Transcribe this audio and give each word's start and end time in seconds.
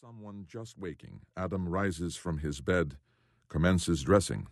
Someone 0.00 0.46
just 0.48 0.78
waking, 0.78 1.22
Adam 1.36 1.68
rises 1.68 2.14
from 2.14 2.38
his 2.38 2.60
bed, 2.60 2.96
commences 3.48 4.04
dressing. 4.04 4.46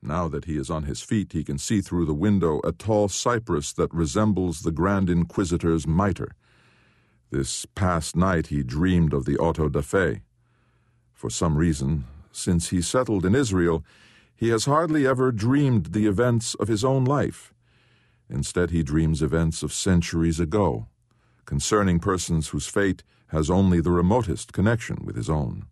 Now 0.00 0.28
that 0.28 0.46
he 0.46 0.56
is 0.56 0.70
on 0.70 0.84
his 0.84 1.02
feet, 1.02 1.34
he 1.34 1.44
can 1.44 1.58
see 1.58 1.82
through 1.82 2.06
the 2.06 2.14
window 2.14 2.58
a 2.64 2.72
tall 2.72 3.08
cypress 3.08 3.74
that 3.74 3.92
resembles 3.92 4.62
the 4.62 4.72
Grand 4.72 5.10
Inquisitor's 5.10 5.86
mitre. 5.86 6.34
This 7.30 7.66
past 7.74 8.16
night 8.16 8.46
he 8.46 8.62
dreamed 8.62 9.12
of 9.12 9.26
the 9.26 9.36
auto 9.36 9.68
da 9.68 9.82
fe. 9.82 10.22
For 11.12 11.28
some 11.28 11.58
reason, 11.58 12.06
since 12.32 12.70
he 12.70 12.80
settled 12.80 13.26
in 13.26 13.34
Israel, 13.34 13.84
he 14.34 14.48
has 14.48 14.64
hardly 14.64 15.06
ever 15.06 15.32
dreamed 15.32 15.92
the 15.92 16.06
events 16.06 16.54
of 16.54 16.68
his 16.68 16.82
own 16.82 17.04
life. 17.04 17.52
Instead, 18.30 18.70
he 18.70 18.82
dreams 18.82 19.20
events 19.20 19.62
of 19.62 19.70
centuries 19.70 20.40
ago, 20.40 20.86
concerning 21.52 21.98
persons 21.98 22.48
whose 22.48 22.66
fate 22.66 23.02
has 23.26 23.50
only 23.50 23.78
the 23.78 23.90
remotest 23.90 24.54
connection 24.54 24.96
with 25.04 25.14
his 25.14 25.28
own. 25.28 25.66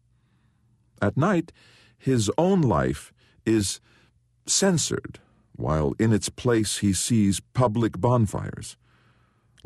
At 1.00 1.16
night, 1.16 1.52
his 1.96 2.30
own 2.36 2.61
life 2.61 3.14
is 3.46 3.80
censored, 4.44 5.21
while 5.57 5.94
in 5.98 6.12
its 6.12 6.29
place 6.29 6.80
he 6.85 6.93
sees 6.93 7.40
public 7.54 7.98
bonfires. 7.98 8.76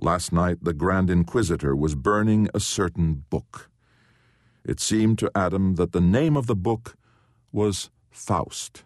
Last 0.00 0.32
night, 0.32 0.58
the 0.62 0.72
Grand 0.72 1.10
Inquisitor 1.10 1.74
was 1.74 1.96
burning 1.96 2.48
a 2.54 2.60
certain 2.60 3.24
book. 3.28 3.68
It 4.64 4.78
seemed 4.78 5.18
to 5.18 5.32
Adam 5.34 5.74
that 5.74 5.90
the 5.90 6.00
name 6.00 6.36
of 6.36 6.46
the 6.46 6.54
book 6.68 6.96
was 7.50 7.90
Faust. 8.12 8.84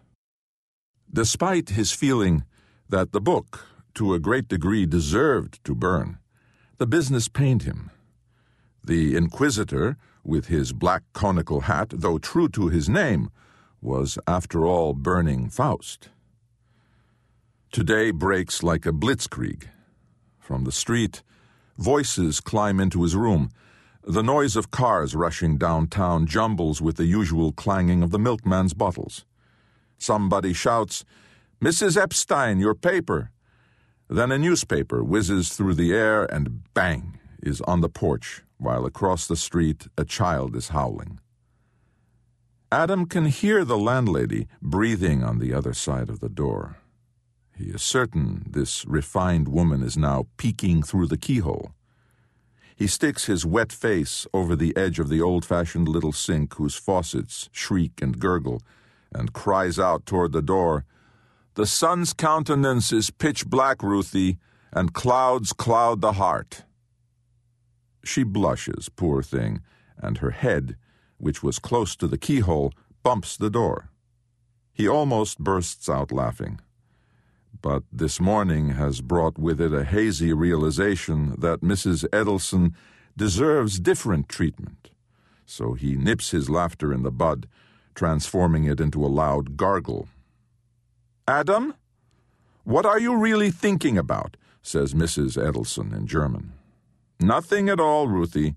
Despite 1.13 1.69
his 1.69 1.91
feeling 1.91 2.43
that 2.89 3.11
the 3.11 3.21
book, 3.21 3.67
to 3.93 4.15
a 4.15 4.19
great 4.19 4.47
degree, 4.47 4.87
deserved 4.87 5.63
to 5.65 5.75
burn, 5.75 6.17
the 6.79 6.87
business 6.87 7.27
pained 7.27 7.63
him 7.63 7.91
the 8.81 9.15
Inquisitor, 9.15 9.97
with 10.23 10.47
his 10.47 10.73
black 10.73 11.03
conical 11.13 11.61
hat, 11.61 11.89
though 11.89 12.17
true 12.17 12.47
to 12.49 12.69
his 12.69 12.89
name, 12.89 13.29
was 13.81 14.17
after 14.25 14.65
all 14.65 14.93
burning 14.93 15.49
Faust. 15.49 16.09
Today 17.71 18.09
breaks 18.09 18.63
like 18.63 18.85
a 18.85 18.91
blitzkrieg. 18.91 19.65
From 20.39 20.63
the 20.63 20.71
street, 20.71 21.21
voices 21.77 22.39
climb 22.39 22.79
into 22.79 23.03
his 23.03 23.15
room. 23.15 23.49
The 24.03 24.23
noise 24.23 24.55
of 24.55 24.71
cars 24.71 25.13
rushing 25.13 25.57
downtown 25.57 26.25
jumbles 26.25 26.81
with 26.81 26.95
the 26.95 27.05
usual 27.05 27.51
clanging 27.51 28.01
of 28.01 28.11
the 28.11 28.17
milkman's 28.17 28.73
bottles. 28.73 29.25
Somebody 29.97 30.53
shouts, 30.53 31.05
Mrs. 31.61 32.01
Epstein, 32.01 32.57
your 32.59 32.73
paper. 32.73 33.31
Then 34.09 34.31
a 34.31 34.39
newspaper 34.39 35.03
whizzes 35.03 35.49
through 35.49 35.75
the 35.75 35.93
air 35.93 36.25
and 36.25 36.73
bang 36.73 37.19
is 37.43 37.61
on 37.61 37.81
the 37.81 37.89
porch 37.89 38.41
while 38.57 38.85
across 38.85 39.27
the 39.27 39.35
street 39.35 39.87
a 39.97 40.03
child 40.03 40.55
is 40.55 40.69
howling. 40.69 41.19
Adam 42.71 43.05
can 43.05 43.25
hear 43.25 43.63
the 43.63 43.77
landlady 43.77 44.47
breathing 44.61 45.23
on 45.23 45.37
the 45.37 45.53
other 45.53 45.73
side 45.73 46.09
of 46.09 46.19
the 46.19 46.29
door. 46.29 46.77
He 47.55 47.65
is 47.65 47.83
certain 47.83 48.45
this 48.49 48.83
refined 48.85 49.47
woman 49.47 49.83
is 49.83 49.97
now 49.97 50.27
peeking 50.37 50.81
through 50.81 51.07
the 51.07 51.17
keyhole. 51.17 51.73
He 52.75 52.87
sticks 52.87 53.25
his 53.25 53.45
wet 53.45 53.71
face 53.71 54.25
over 54.33 54.55
the 54.55 54.75
edge 54.75 54.99
of 54.99 55.09
the 55.09 55.21
old 55.21 55.45
fashioned 55.45 55.87
little 55.87 56.13
sink 56.13 56.55
whose 56.55 56.75
faucets 56.75 57.49
shriek 57.51 58.01
and 58.01 58.19
gurgle, 58.19 58.61
and 59.13 59.33
cries 59.33 59.77
out 59.77 60.05
toward 60.05 60.31
the 60.31 60.41
door, 60.41 60.85
The 61.59 61.65
sun's 61.65 62.13
countenance 62.13 62.93
is 62.93 63.09
pitch 63.09 63.45
black, 63.45 63.83
Ruthie, 63.83 64.37
and 64.71 64.93
clouds 64.93 65.51
cloud 65.51 65.99
the 65.99 66.13
heart. 66.13 66.63
She 68.01 68.23
blushes, 68.23 68.87
poor 68.87 69.21
thing, 69.21 69.59
and 69.97 70.19
her 70.19 70.31
head, 70.31 70.77
which 71.17 71.43
was 71.43 71.59
close 71.59 71.97
to 71.97 72.07
the 72.07 72.17
keyhole, 72.17 72.71
bumps 73.03 73.35
the 73.35 73.49
door. 73.49 73.89
He 74.71 74.87
almost 74.87 75.39
bursts 75.39 75.89
out 75.89 76.13
laughing. 76.13 76.61
But 77.61 77.83
this 77.91 78.21
morning 78.21 78.69
has 78.69 79.01
brought 79.01 79.37
with 79.37 79.59
it 79.59 79.73
a 79.73 79.83
hazy 79.83 80.31
realization 80.31 81.35
that 81.39 81.59
Mrs. 81.59 82.07
Edelson 82.11 82.73
deserves 83.17 83.81
different 83.81 84.29
treatment. 84.29 84.91
So 85.45 85.73
he 85.73 85.97
nips 85.97 86.31
his 86.31 86.49
laughter 86.49 86.93
in 86.93 87.03
the 87.03 87.11
bud, 87.11 87.49
transforming 87.95 88.63
it 88.63 88.79
into 88.79 89.05
a 89.05 89.11
loud 89.11 89.57
gargle. 89.57 90.07
Adam? 91.29 91.75
What 92.63 92.87
are 92.87 92.99
you 92.99 93.15
really 93.15 93.51
thinking 93.51 93.99
about? 93.99 94.35
says 94.63 94.95
Mrs. 94.95 95.37
Edelson 95.37 95.95
in 95.95 96.07
German. 96.07 96.53
Nothing 97.19 97.69
at 97.69 97.79
all, 97.79 98.07
Ruthie. 98.07 98.55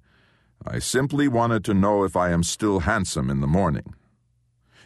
I 0.66 0.78
simply 0.78 1.28
wanted 1.28 1.66
to 1.66 1.74
know 1.74 2.02
if 2.02 2.16
I 2.16 2.30
am 2.30 2.42
still 2.42 2.80
handsome 2.80 3.28
in 3.28 3.42
the 3.42 3.46
morning. 3.46 3.94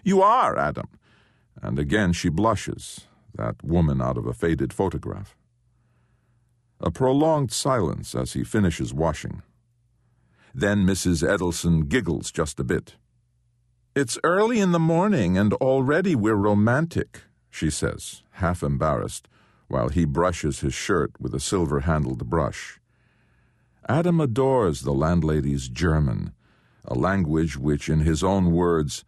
You 0.03 0.21
are, 0.21 0.59
Adam. 0.59 0.89
And 1.63 1.79
again 1.79 2.13
she 2.13 2.29
blushes, 2.29 3.07
that 3.37 3.63
woman 3.63 4.03
out 4.03 4.19
of 4.19 4.27
a 4.27 4.35
faded 4.35 4.73
photograph. 4.73 5.37
A 6.81 6.91
prolonged 6.91 7.53
silence 7.53 8.17
as 8.17 8.33
he 8.33 8.43
finishes 8.43 8.93
washing. 8.93 9.43
Then 10.53 10.85
Mrs. 10.85 11.23
Edelson 11.23 11.89
giggles 11.89 12.33
just 12.33 12.59
a 12.59 12.65
bit. 12.65 12.97
It's 13.95 14.19
early 14.25 14.59
in 14.59 14.73
the 14.73 14.81
morning, 14.81 15.39
and 15.39 15.53
already 15.55 16.17
we're 16.17 16.35
romantic, 16.35 17.23
she 17.57 17.71
says, 17.71 18.23
half 18.33 18.63
embarrassed, 18.63 19.29
while 19.67 19.89
he 19.89 20.05
brushes 20.05 20.61
his 20.61 20.75
shirt 20.75 21.11
with 21.19 21.35
a 21.35 21.41
silver 21.41 21.81
handled 21.81 22.29
brush. 22.29 22.79
Adam 23.89 24.21
adores 24.21 24.83
the 24.83 24.93
landlady's 24.93 25.69
German, 25.69 26.33
a 26.85 26.95
language 26.95 27.57
which, 27.57 27.89
in 27.89 28.01
his 28.01 28.23
own 28.23 28.53
words, 28.53 29.05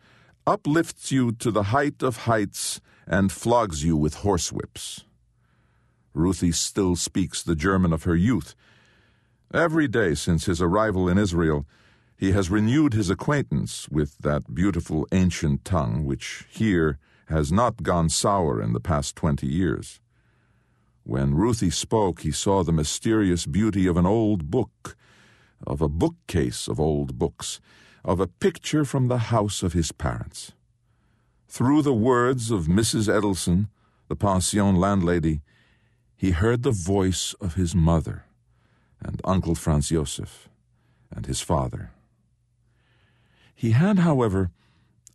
uplifts 0.46 1.12
you 1.12 1.30
to 1.32 1.50
the 1.50 1.64
height 1.64 2.02
of 2.02 2.24
heights 2.24 2.80
and 3.06 3.30
flogs 3.30 3.84
you 3.84 3.96
with 3.96 4.22
horsewhips. 4.24 5.04
Ruthie 6.14 6.52
still 6.52 6.96
speaks 6.96 7.42
the 7.42 7.54
German 7.54 7.92
of 7.92 8.04
her 8.04 8.16
youth. 8.16 8.54
Every 9.52 9.88
day 9.88 10.14
since 10.14 10.46
his 10.46 10.62
arrival 10.62 11.06
in 11.06 11.18
Israel, 11.18 11.66
he 12.16 12.32
has 12.32 12.50
renewed 12.50 12.94
his 12.94 13.10
acquaintance 13.10 13.88
with 13.90 14.16
that 14.18 14.54
beautiful 14.54 15.06
ancient 15.12 15.66
tongue 15.66 16.06
which 16.06 16.46
here 16.48 16.98
has 17.28 17.52
not 17.52 17.82
gone 17.82 18.08
sour 18.08 18.60
in 18.60 18.72
the 18.72 18.80
past 18.80 19.16
twenty 19.16 19.46
years. 19.46 20.00
When 21.04 21.34
Ruthie 21.34 21.70
spoke, 21.70 22.20
he 22.20 22.32
saw 22.32 22.62
the 22.62 22.72
mysterious 22.72 23.46
beauty 23.46 23.86
of 23.86 23.96
an 23.96 24.06
old 24.06 24.50
book, 24.50 24.96
of 25.66 25.80
a 25.80 25.88
bookcase 25.88 26.68
of 26.68 26.78
old 26.78 27.18
books, 27.18 27.60
of 28.04 28.20
a 28.20 28.26
picture 28.26 28.84
from 28.84 29.08
the 29.08 29.18
house 29.18 29.62
of 29.62 29.72
his 29.72 29.92
parents. 29.92 30.52
Through 31.48 31.82
the 31.82 31.94
words 31.94 32.50
of 32.50 32.66
Mrs. 32.66 33.08
Edelson, 33.08 33.68
the 34.08 34.16
pension 34.16 34.76
landlady, 34.76 35.40
he 36.16 36.32
heard 36.32 36.62
the 36.62 36.70
voice 36.70 37.34
of 37.40 37.54
his 37.54 37.74
mother 37.74 38.24
and 39.00 39.20
Uncle 39.24 39.54
Franz 39.54 39.90
Josef 39.90 40.48
and 41.10 41.26
his 41.26 41.40
father. 41.40 41.92
He 43.54 43.70
had, 43.70 44.00
however, 44.00 44.50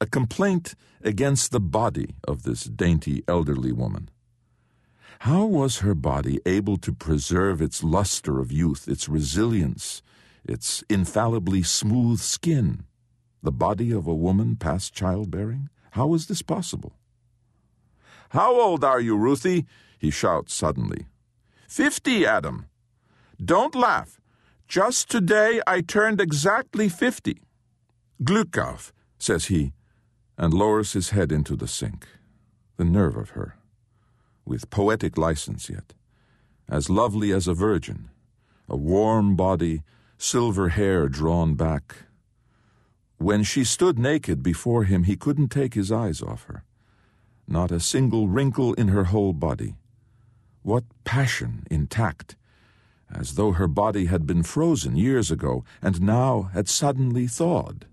a 0.03 0.06
complaint 0.06 0.75
against 1.02 1.52
the 1.52 1.62
body 1.62 2.09
of 2.28 2.44
this 2.44 2.66
dainty 2.66 3.24
elderly 3.25 3.72
woman. 3.72 4.09
How 5.19 5.46
was 5.46 5.80
her 5.80 5.96
body 5.96 6.41
able 6.46 6.75
to 6.80 6.91
preserve 6.91 7.62
its 7.62 7.86
luster 7.86 8.41
of 8.41 8.52
youth, 8.52 8.90
its 8.90 9.08
resilience, 9.08 10.02
its 10.44 10.84
infallibly 10.90 11.64
smooth 11.64 12.19
skin? 12.19 12.84
The 13.41 13.53
body 13.53 13.94
of 13.94 14.06
a 14.06 14.14
woman 14.14 14.58
past 14.58 14.94
childbearing? 14.94 15.69
How 15.91 16.08
was 16.08 16.28
this 16.28 16.41
possible? 16.41 16.97
How 18.31 18.59
old 18.59 18.84
are 18.84 19.00
you, 19.00 19.16
Ruthie? 19.16 19.66
he 19.97 20.12
shouts 20.12 20.53
suddenly. 20.53 21.06
Fifty, 21.70 22.25
Adam. 22.25 22.66
Don't 23.41 23.74
laugh. 23.74 24.20
Just 24.68 25.09
today 25.09 25.62
I 25.66 25.80
turned 25.80 26.20
exactly 26.20 26.90
fifty. 26.90 27.38
Auf, 28.58 28.91
says 29.17 29.46
he, 29.46 29.72
and 30.38 30.53
lowers 30.53 30.94
his 30.94 31.12
head 31.12 31.32
into 31.32 31.56
the 31.56 31.68
sink. 31.68 32.08
The 32.78 32.85
nerve 32.85 33.16
of 33.16 33.32
her 33.32 33.58
with 34.46 34.70
poetic 34.70 35.18
license 35.18 35.70
yet, 35.70 35.94
as 36.70 36.90
lovely 36.90 37.32
as 37.32 37.47
a 37.47 37.53
virgin, 37.53 38.09
a 38.68 38.76
warm 38.76 39.35
body, 39.35 39.84
silver 40.18 40.70
hair 40.70 41.08
drawn 41.08 41.56
back. 41.56 41.96
When 43.18 43.44
she 43.44 43.64
stood 43.64 43.97
naked 43.97 44.44
before 44.44 44.84
him, 44.84 45.03
he 45.03 45.16
couldn't 45.16 45.50
take 45.50 45.76
his 45.76 45.91
eyes 45.91 46.22
off 46.22 46.44
her. 46.46 46.64
Not 47.47 47.72
a 47.72 47.80
single 47.80 48.28
wrinkle 48.28 48.74
in 48.74 48.90
her 48.90 49.06
whole 49.06 49.34
body. 49.34 49.76
What 50.62 50.85
passion 51.03 51.66
intact, 51.70 52.35
as 53.14 53.35
though 53.35 53.52
her 53.52 53.68
body 53.68 54.06
had 54.06 54.26
been 54.26 54.44
frozen 54.44 54.96
years 54.96 55.30
ago 55.30 55.64
and 55.82 56.02
now 56.02 56.50
had 56.53 56.68
suddenly 56.68 57.28
thawed. 57.28 57.85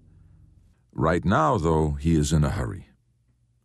Right 0.93 1.25
now, 1.25 1.57
though, 1.57 1.93
he 1.93 2.15
is 2.17 2.33
in 2.33 2.45
a 2.45 2.51
hurry. 2.51 2.89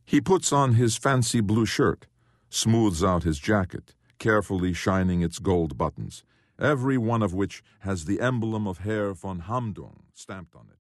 He 0.06 0.22
puts 0.22 0.54
on 0.54 0.74
his 0.74 0.98
fancy 0.98 1.42
blue 1.42 1.66
shirt 1.66 2.08
smooths 2.50 3.04
out 3.04 3.24
his 3.24 3.40
jacket, 3.40 3.96
carefully 4.18 4.72
shining 4.72 5.22
its 5.22 5.40
gold 5.40 5.78
buttons, 5.78 6.24
every 6.60 6.98
one 6.98 7.22
of 7.22 7.34
which 7.34 7.64
has 7.80 8.06
the 8.06 8.22
emblem 8.22 8.66
of 8.66 8.80
Herr 8.80 9.14
von 9.14 9.42
Hamdung 9.42 10.04
stamped 10.14 10.56
on 10.56 10.68
it. 10.72 10.75